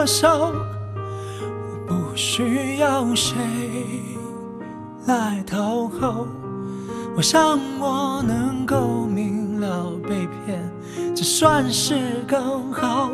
[0.00, 0.54] 的手，
[1.50, 3.36] 我不需要谁
[5.06, 6.26] 来讨好。
[7.14, 10.58] 我想我能够明了被骗，
[11.14, 13.10] 这算是刚好。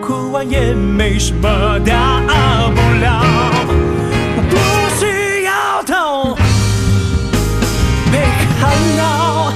[0.00, 1.48] 哭完也没什么
[1.80, 2.20] 大
[2.70, 3.20] 不了。
[4.36, 4.56] 我不
[4.94, 6.36] 需要痛
[8.12, 8.20] 被
[8.60, 9.47] 看到，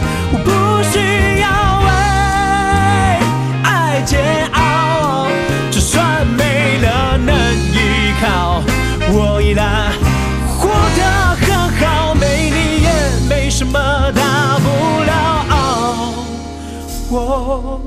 [17.54, 17.78] 我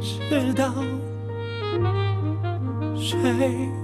[0.00, 0.72] 知道
[2.96, 3.79] 谁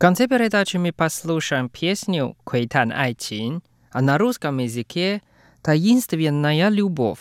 [0.00, 5.20] конце передачи мы послушаем песню «Куэйтан Айчин», а на русском языке
[5.60, 7.18] «Таинственная любовь».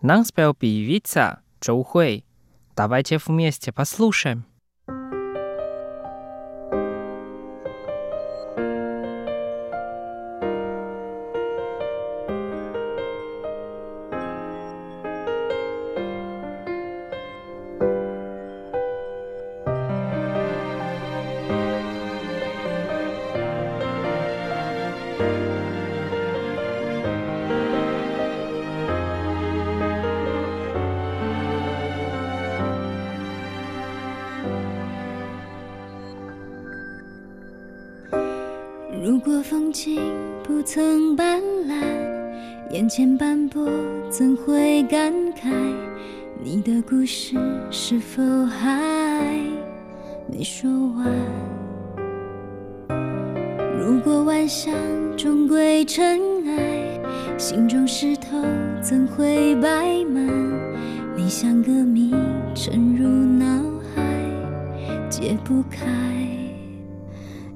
[0.00, 2.24] Нам спел певица Чоу Хуэй.
[2.74, 4.46] Давайте вместе послушаем.“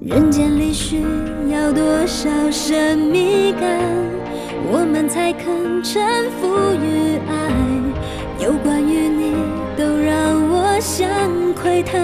[0.00, 1.02] 人间里需
[1.50, 3.80] 要多少神秘感？
[4.70, 7.32] 我们才肯臣服于爱。
[8.38, 9.34] 有关于你，
[9.76, 11.08] 都让我想
[11.54, 12.00] 窥探。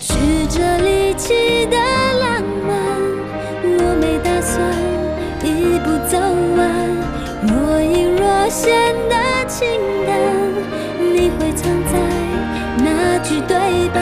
[0.00, 0.14] 曲
[0.48, 2.74] 折离奇的浪漫，
[3.62, 4.58] 我没打算
[5.44, 6.16] 一步走
[6.56, 6.58] 完。
[7.46, 9.14] 若隐若现的
[9.46, 9.68] 情
[10.06, 10.16] 感，
[11.12, 11.92] 你会藏在
[12.82, 14.00] 哪句对白？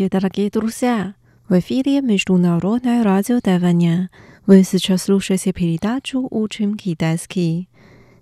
[0.00, 1.14] Здравствуйте, дорогие друзья!
[1.46, 4.08] В эфире Международное радио Тайваня.
[4.46, 7.68] Вы сейчас слушаете передачу «Учим китайский».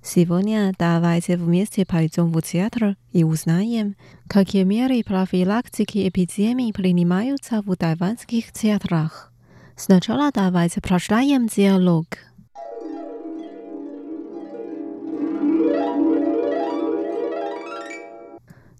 [0.02, 3.94] Сегодня давайте вместе пойдем в театр и узнаем,
[4.26, 9.32] какие меры профилактики эпидемии принимаются в тайванских театрах.
[9.76, 12.06] Сначала давайте прочитаем диалог.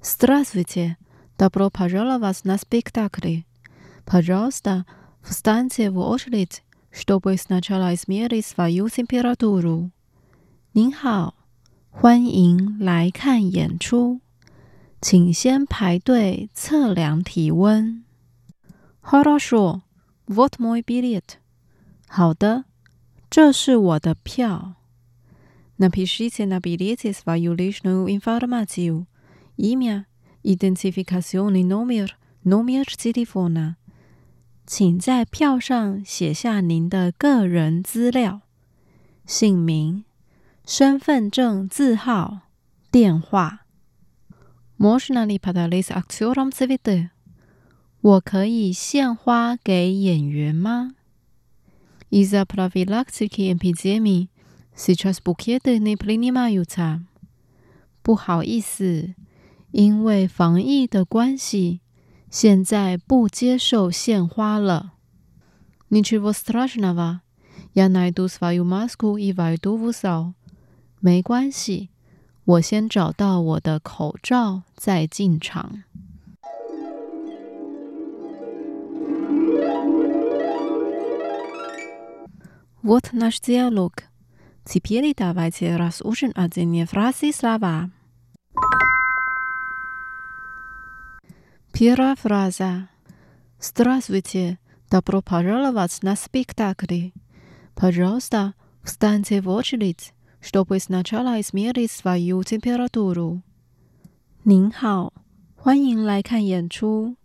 [0.02, 0.96] Здравствуйте!
[1.37, 3.41] Добро пожаловать на спектакль.
[4.05, 4.85] Пожалуйста,
[5.21, 9.91] встаньте в очередь, чтобы сначала измерить свою температуру.
[10.73, 11.33] 您好，
[11.91, 14.21] 欢迎来看演出，
[15.01, 18.03] 请先排队测量体温。
[19.01, 19.81] Хорошо,
[20.27, 21.37] вот мой билет.
[22.07, 22.65] 好的，
[23.29, 24.75] 这是我的票。
[25.77, 29.07] Напишите на билете свою личную информацию.
[29.57, 30.05] Имя,
[30.42, 32.10] identificationi nomir
[32.44, 33.76] nomir city fauna
[34.66, 38.42] 请在票上写下您的个人资料
[39.26, 40.04] 姓名
[40.66, 42.40] 身份证字号
[42.90, 43.66] 电话
[44.78, 47.10] motionaly pada lisa akzoram civita
[48.00, 50.94] 我可以献花给演员吗
[52.10, 54.28] iza prfila ciki and pizemi
[54.76, 57.00] sitras bookier de ni plini matuta
[58.02, 59.14] 不好意思
[59.71, 61.81] 因为防疫的关系，
[62.29, 64.93] 现在不接受献花了。
[65.89, 67.21] Ничего страшного.
[67.73, 70.33] Я найду свою маску и войду в зал。
[70.99, 71.89] 没关系，
[72.45, 75.83] 我先找到我的口罩再进场。
[82.81, 84.03] Вот наш диалог.
[84.65, 87.91] Теперь давайте разучим отдельные фразы и слова.
[91.71, 92.89] Первая фраза.
[93.59, 94.59] Здравствуйте.
[94.89, 97.09] Добро пожаловать на спектакль.
[97.73, 103.41] Пожалуйста, встаньте в очередь, чтобы сначала измерить свою температуру.
[104.45, 105.13] 您好，
[105.55, 107.15] 欢迎来看演出，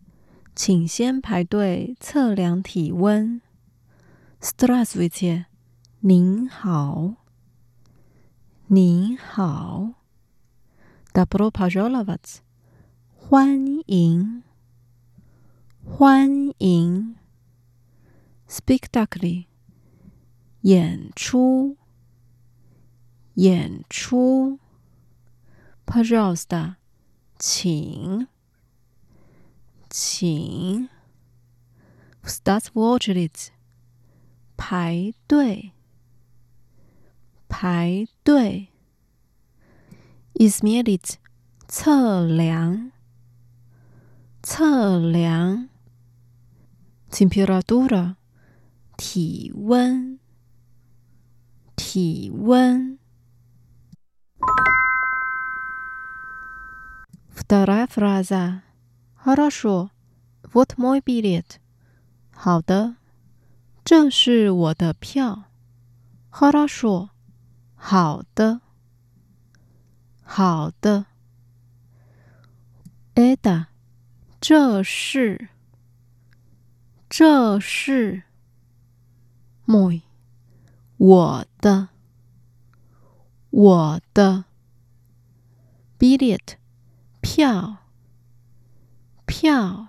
[0.55, 3.43] 请先排队测量体温。
[4.41, 5.47] Здравствуйте，
[6.01, 7.17] 您好，
[8.69, 9.95] 您好。
[11.13, 12.41] Добро пожаловать，
[13.30, 14.44] 欢迎
[15.84, 17.16] 欢迎
[18.48, 19.46] speak duckly
[20.62, 21.78] 演出
[23.36, 24.60] 演出
[25.86, 26.76] p a r o s t a
[27.40, 28.28] 请
[29.90, 30.90] 请
[32.24, 33.52] Start watching it
[34.58, 35.72] 排队
[37.48, 38.68] 排队
[40.36, 41.18] is made it
[41.68, 42.93] 测量。
[44.43, 45.69] 测量。
[47.11, 48.17] Температура，
[48.97, 50.19] 体温，
[51.75, 52.99] 体温。
[57.31, 58.63] Вторая фраза.
[59.15, 59.91] Хорошо.
[60.53, 61.59] Вот мой билет.
[62.33, 62.97] 好的，
[63.85, 65.45] 这是我的票。
[66.31, 67.09] Хорошо.
[67.75, 68.61] 好的，
[70.23, 71.07] 好的。
[73.15, 73.67] Это.
[74.43, 75.49] 这是，
[77.09, 78.23] 这是。
[79.67, 80.03] Мой.
[80.97, 81.89] 我的，
[83.51, 84.45] 我的。
[85.99, 86.57] Билет.
[87.21, 87.79] 票，
[89.27, 89.89] 票。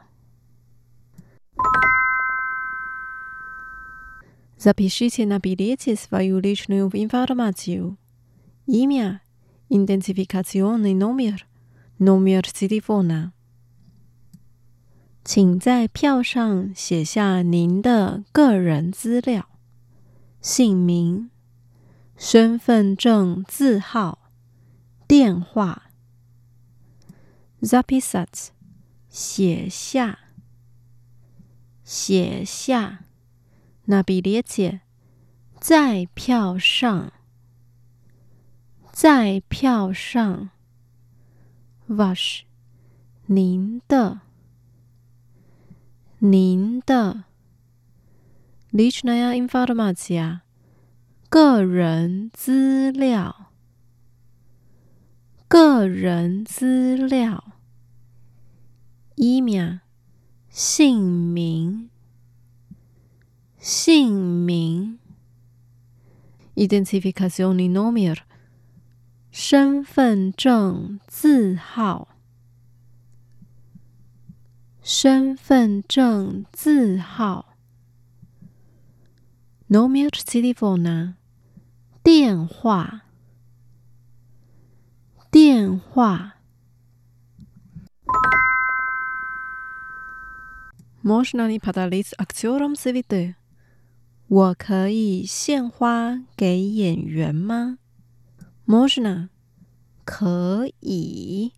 [4.58, 7.96] Запишите на билете свою личную информацию.
[8.68, 9.22] Имя,
[9.70, 11.48] идентификационный номер,
[11.98, 13.32] номер телефона.
[15.25, 19.49] 请在票上写下您的个人资料：
[20.43, 21.31] 姓名、
[22.15, 24.31] 身份证字号、
[25.09, 25.85] 电话。
[27.63, 28.49] Zapisat，
[29.09, 30.19] 写下，
[31.83, 33.07] 写下。
[33.87, 34.83] 那比列姐
[35.59, 37.11] 在票上，
[38.93, 40.51] 在票上。
[41.89, 42.43] Vash，
[43.27, 44.21] 您的，
[46.27, 47.25] 您的。
[48.73, 50.41] Lichnaya informacija，
[51.29, 53.51] 个人资料，
[55.47, 57.53] 个人资料。
[59.17, 59.81] Email，
[60.49, 60.99] 姓
[61.35, 61.91] 名，
[63.59, 64.15] 姓
[64.47, 64.99] 名。
[66.55, 68.23] Identificazione numero，
[69.31, 72.14] 身份证字号，
[74.84, 77.56] 身份证字号。
[79.70, 81.14] Numero telefono，
[82.04, 83.02] 电话，
[85.30, 86.36] 电话。
[91.02, 93.36] Можно ли подарить актерам цветы？
[94.28, 97.78] 我可以献花给演员吗？
[98.68, 99.30] Можно，
[100.04, 101.54] 可以，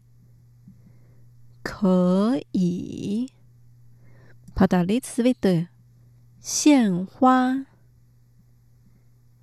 [1.67, 3.33] 可以。
[4.55, 5.67] Pada lit svit，
[6.41, 7.67] 献花，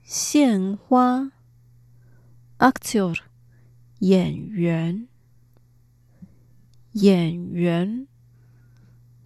[0.01, 1.34] 献花。
[2.59, 3.19] Actor，
[3.99, 5.09] 演员，
[6.93, 8.07] 演员。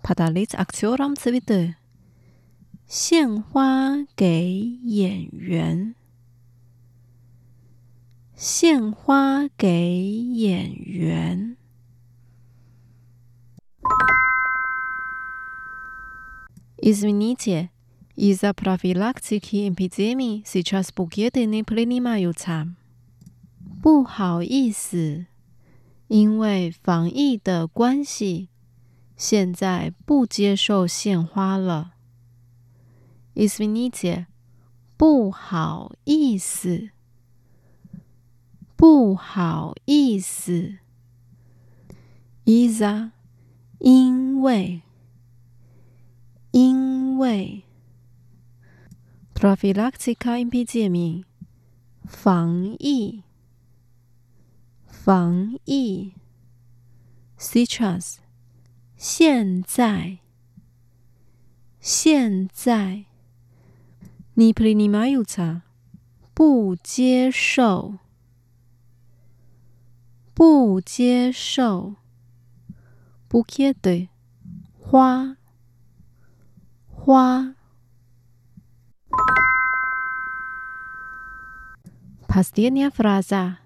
[0.01, 1.75] Podalit actoram svit，
[2.87, 5.93] 献花给演员。
[8.35, 11.57] 献花给演员。
[16.84, 17.70] Извините,
[18.16, 22.74] из-за профилактики эпидемии сейчас букеты не принимаются。
[23.80, 25.26] 不好意思，
[26.08, 28.48] 因为防疫的关系。
[29.16, 31.92] 现在不接受献花了。
[33.36, 34.26] Извините，
[34.96, 36.90] 不好意思，
[38.76, 40.78] 不好意思。
[42.44, 43.12] Isa，
[43.79, 44.81] 因为
[46.51, 47.63] 因为
[49.33, 51.23] prophylactic copy 界面
[52.05, 53.23] 防疫
[54.87, 56.13] 防疫
[57.37, 58.17] citrus
[58.95, 60.19] 现在
[61.79, 63.05] 现在
[64.35, 65.61] ，nepri nima utah
[66.33, 67.99] 不接受
[70.33, 71.95] 不接受
[73.30, 74.08] Букеты，
[74.78, 75.36] 花，
[76.88, 77.54] 花。
[82.28, 83.58] Последняя фраза.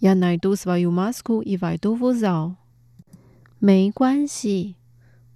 [0.00, 2.56] Я найду свою маску и войду в зал.
[3.60, 4.74] 没关系，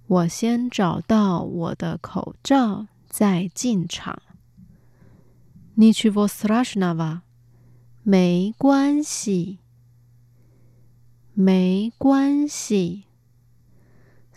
[0.07, 4.21] 我先找到我的口罩再进场。
[5.77, 7.21] Ничего страшного，
[8.03, 9.59] 没关系，
[11.33, 13.05] 没关系。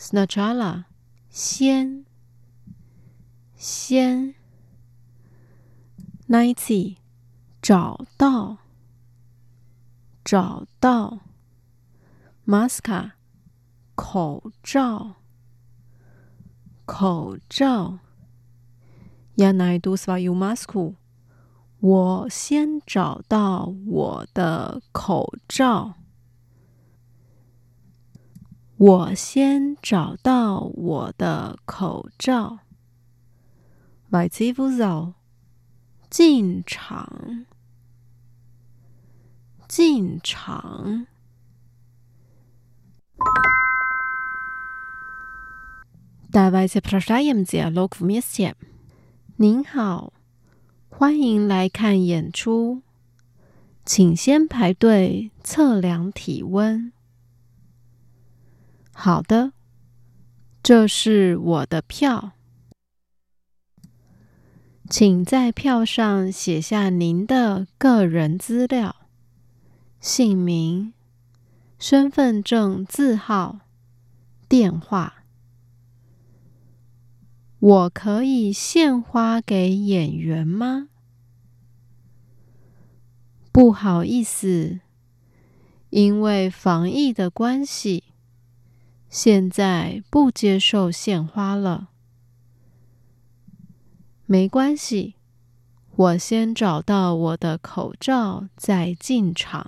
[0.04, 0.86] Сначала，
[1.30, 2.04] 先，
[3.56, 4.34] 先。
[6.28, 6.96] Найти，
[7.60, 8.58] 找到，
[10.24, 11.20] 找到。
[12.44, 13.12] Маска。
[13.94, 15.16] 口罩，
[16.86, 17.98] 口罩。
[19.34, 20.94] Я найду свою маску。
[21.80, 25.96] 我先找到我的口罩。
[28.76, 32.60] 我先找到我的口罩。
[34.10, 35.14] Войти в зал。
[36.10, 37.46] 进场，
[39.68, 41.06] 进场。
[46.32, 48.56] Давайте прощаем диалог вместе。
[49.36, 50.12] 您好，
[50.88, 52.82] 欢迎来看演出，
[53.84, 56.92] 请先排队测量体温。
[58.97, 59.51] 好的，
[60.63, 62.31] 这是我的票，
[64.89, 68.95] 请在票上写下您的个人资料：
[69.99, 70.93] 姓名、
[71.77, 73.59] 身份证字号、
[74.47, 75.25] 电话。
[77.59, 80.87] 我可以献花给演员吗？
[83.51, 84.79] 不好意思，
[85.89, 88.05] 因为防疫的关系，
[89.14, 91.88] 现在不接受献花了。
[94.26, 95.14] 没关系，
[95.96, 99.66] 我先找到我的口罩再进场。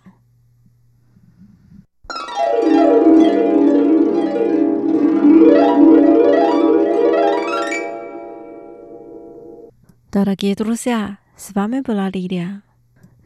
[10.13, 12.63] Дорогие друзья, с вами была Лилия.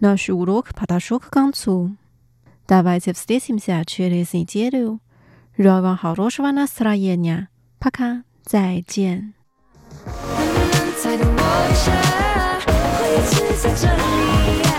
[0.01, 1.97] Наш урок подошел к концу.
[2.69, 5.01] Давайте встретимся через неделю.
[5.57, 7.49] Желаю вам хорошего настроения.
[7.79, 8.23] Пока.
[8.47, 9.35] 再见。
[11.85, 11.93] 墙
[13.77, 14.70] 在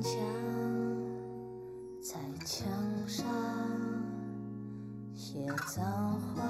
[0.00, 0.12] 墙
[2.00, 2.68] 在墙
[3.06, 3.26] 上
[5.14, 6.42] 写脏话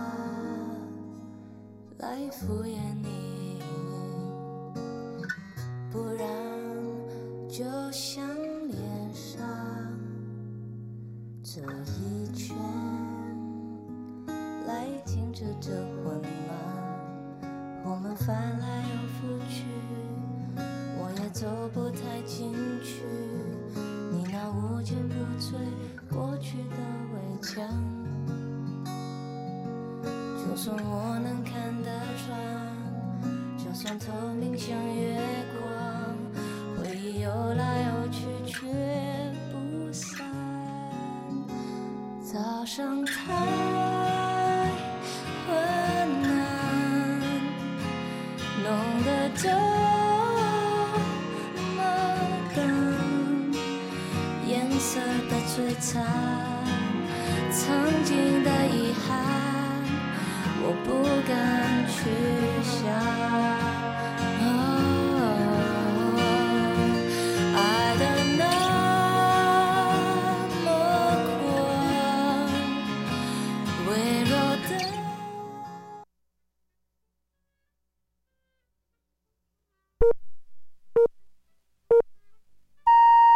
[1.98, 3.60] 来敷衍你，
[5.90, 6.26] 不然
[7.48, 8.24] 就像
[8.68, 9.40] 脸上
[11.42, 11.60] 这
[12.00, 12.56] 一圈
[14.66, 15.70] 来停止这
[30.68, 31.88] 就算我能看得
[32.26, 32.36] 穿，
[33.56, 35.18] 就算透明像月
[35.56, 35.64] 光，
[36.76, 38.66] 回忆游来游去却
[39.50, 40.26] 不散。
[42.22, 43.34] 早上太
[45.46, 46.28] 昏暗，
[48.62, 48.68] 弄
[49.06, 49.48] 得这
[51.76, 51.80] 么
[52.54, 52.58] 淡，
[54.46, 55.00] 颜色
[55.30, 55.38] 的。
[55.48, 56.04] 摧残，
[57.50, 59.16] 曾经的遗憾，
[60.68, 62.10] 我不敢去
[62.62, 63.57] 想。